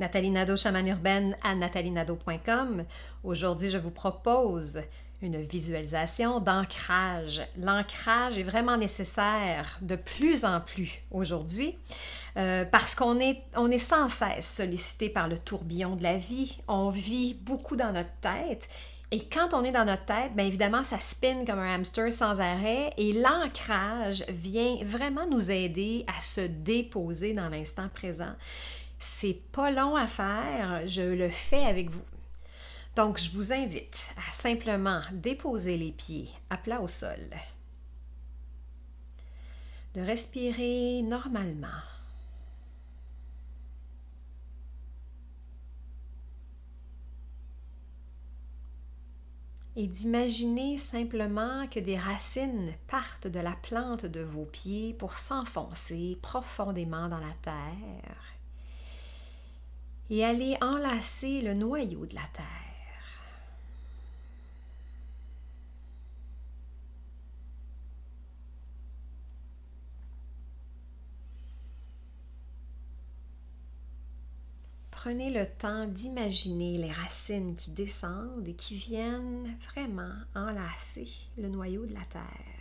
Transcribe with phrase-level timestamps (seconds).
[0.00, 2.84] Nathalie Nadeau, chamane urbaine à nathalienado.com.
[3.22, 4.80] Aujourd'hui, je vous propose
[5.20, 7.42] une visualisation d'ancrage.
[7.58, 11.76] L'ancrage est vraiment nécessaire de plus en plus aujourd'hui
[12.38, 16.56] euh, parce qu'on est, on est sans cesse sollicité par le tourbillon de la vie.
[16.66, 18.70] On vit beaucoup dans notre tête.
[19.12, 22.40] Et quand on est dans notre tête, bien évidemment, ça spinne comme un hamster sans
[22.40, 28.32] arrêt et l'ancrage vient vraiment nous aider à se déposer dans l'instant présent.
[29.02, 32.04] C'est pas long à faire, je le fais avec vous.
[32.96, 37.30] Donc, je vous invite à simplement déposer les pieds à plat au sol,
[39.94, 41.68] de respirer normalement.
[49.76, 56.18] et d'imaginer simplement que des racines partent de la plante de vos pieds pour s'enfoncer
[56.20, 58.39] profondément dans la terre
[60.10, 62.46] et aller enlacer le noyau de la terre.
[74.90, 81.08] Prenez le temps d'imaginer les racines qui descendent et qui viennent vraiment enlacer
[81.38, 82.59] le noyau de la terre.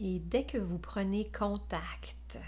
[0.00, 2.38] Et dès que vous prenez contact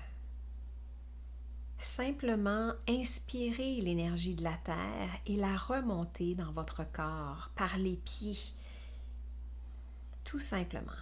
[1.83, 8.39] Simplement inspirez l'énergie de la terre et la remontez dans votre corps par les pieds.
[10.25, 10.93] Tout simplement.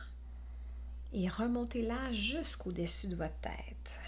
[1.12, 4.00] Et remontez-la jusqu'au-dessus de votre tête.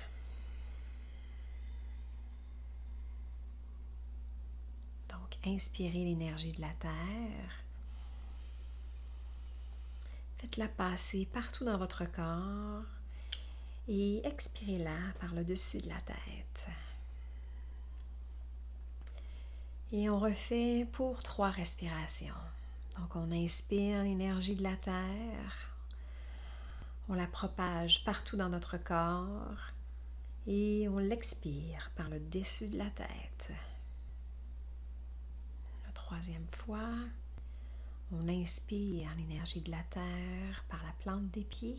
[5.09, 7.65] Donc, inspirez l'énergie de la terre.
[10.51, 12.83] Faites-la passer partout dans votre corps
[13.87, 16.67] et expirez-la par le dessus de la tête.
[19.93, 22.35] Et on refait pour trois respirations.
[22.99, 25.73] Donc on inspire l'énergie de la terre,
[27.09, 29.71] on la propage partout dans notre corps
[30.49, 33.53] et on l'expire par le dessus de la tête.
[35.87, 36.91] La troisième fois,
[38.13, 41.79] on inspire l'énergie de la terre par la plante des pieds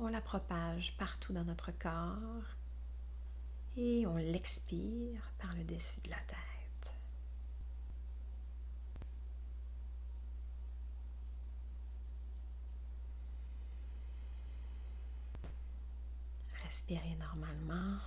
[0.00, 2.56] on la propage partout dans notre corps
[3.76, 6.92] et on l'expire par le dessus de la tête.
[16.64, 17.98] Respirez normalement.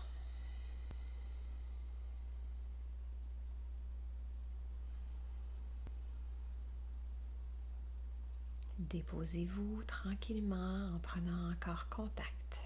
[8.91, 12.57] Déposez-vous tranquillement en prenant encore contact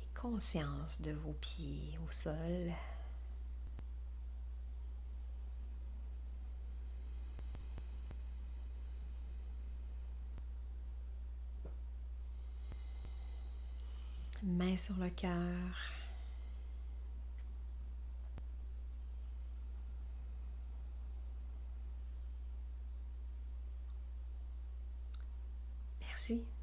[0.00, 2.72] et conscience de vos pieds au sol.
[14.42, 15.97] Main sur le cœur.
[26.28, 26.57] Merci.